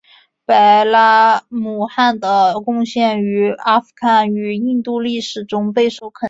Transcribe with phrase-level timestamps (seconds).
[0.45, 6.19] 白拉姆汗的贡献于阿富汗和印度历史中备受肯定。